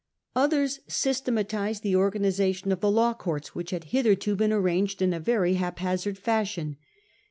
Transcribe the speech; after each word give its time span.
Others 0.35 0.79
systematised 0.87 1.83
the 1.83 1.95
organisation 1.95 2.71
of 2.71 2.79
the 2.79 2.89
Law 2.89 3.13
Courts, 3.13 3.53
which 3.53 3.69
had 3.69 3.83
hitherto 3.83 4.35
been 4.35 4.51
arranged 4.51 4.99
in 4.99 5.13
a 5.13 5.19
very 5.19 5.53
haphazard 5.53 6.17
fashion. 6.17 6.77